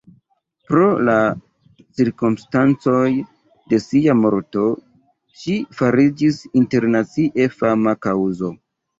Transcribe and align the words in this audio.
Pro 0.67 0.83
la 1.07 1.15
cirkonstancoj 1.97 3.03
de 3.73 3.79
sia 3.83 4.15
morto 4.21 4.63
ŝi 5.41 5.57
fariĝis 5.81 6.39
internacie 6.61 7.47
fama 7.59 7.95
kaŭzo. 8.07 8.51